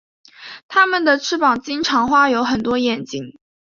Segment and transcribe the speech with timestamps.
[0.67, 3.37] 他们的翅膀经常画有很多眼睛。